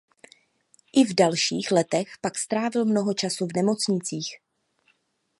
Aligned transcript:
I 0.93 1.05
v 1.05 1.13
dalších 1.13 1.71
letech 1.71 2.17
pak 2.21 2.37
strávil 2.37 2.85
mnoho 2.85 3.13
času 3.13 3.45
v 3.45 3.55
nemocnicích. 3.55 4.39